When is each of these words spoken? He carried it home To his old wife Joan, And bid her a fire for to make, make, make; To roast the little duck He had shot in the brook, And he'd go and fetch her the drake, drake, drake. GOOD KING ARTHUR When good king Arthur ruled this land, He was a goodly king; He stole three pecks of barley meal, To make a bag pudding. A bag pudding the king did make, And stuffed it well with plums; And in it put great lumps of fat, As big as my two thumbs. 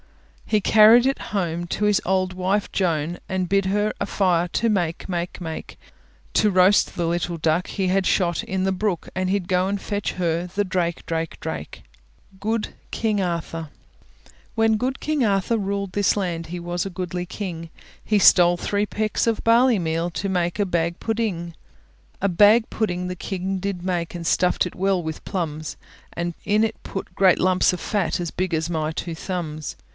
He 0.47 0.59
carried 0.59 1.05
it 1.05 1.19
home 1.29 1.65
To 1.67 1.85
his 1.85 2.01
old 2.05 2.33
wife 2.33 2.69
Joan, 2.73 3.19
And 3.29 3.47
bid 3.47 3.67
her 3.67 3.93
a 4.01 4.05
fire 4.05 4.47
for 4.47 4.53
to 4.59 4.69
make, 4.69 5.07
make, 5.07 5.39
make; 5.39 5.77
To 6.33 6.49
roast 6.49 6.95
the 6.95 7.05
little 7.05 7.37
duck 7.37 7.67
He 7.67 7.87
had 7.87 8.05
shot 8.05 8.43
in 8.43 8.63
the 8.65 8.73
brook, 8.73 9.07
And 9.15 9.29
he'd 9.29 9.47
go 9.47 9.67
and 9.67 9.79
fetch 9.79 10.13
her 10.13 10.47
the 10.47 10.65
drake, 10.65 11.05
drake, 11.05 11.39
drake. 11.39 11.83
GOOD 12.39 12.69
KING 12.89 13.21
ARTHUR 13.21 13.69
When 14.55 14.75
good 14.75 14.99
king 14.99 15.23
Arthur 15.23 15.57
ruled 15.57 15.93
this 15.93 16.17
land, 16.17 16.47
He 16.47 16.59
was 16.59 16.85
a 16.85 16.89
goodly 16.89 17.27
king; 17.27 17.69
He 18.03 18.17
stole 18.19 18.57
three 18.57 18.87
pecks 18.87 19.27
of 19.27 19.43
barley 19.45 19.79
meal, 19.79 20.09
To 20.09 20.27
make 20.27 20.59
a 20.59 20.65
bag 20.65 20.99
pudding. 20.99 21.53
A 22.19 22.27
bag 22.27 22.69
pudding 22.69 23.07
the 23.07 23.15
king 23.15 23.59
did 23.59 23.83
make, 23.83 24.15
And 24.15 24.27
stuffed 24.27 24.65
it 24.65 24.75
well 24.75 25.01
with 25.01 25.23
plums; 25.25 25.77
And 26.11 26.33
in 26.43 26.63
it 26.65 26.81
put 26.83 27.15
great 27.15 27.39
lumps 27.39 27.71
of 27.71 27.79
fat, 27.79 28.19
As 28.19 28.31
big 28.31 28.53
as 28.55 28.69
my 28.69 28.91
two 28.91 29.15
thumbs. 29.15 29.77